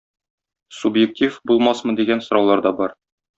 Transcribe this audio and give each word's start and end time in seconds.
Субъектив 0.77 1.37
булмасмы 1.51 1.95
дигән 2.01 2.25
сораулар 2.29 2.65
да 2.69 2.73
бар. 2.81 2.99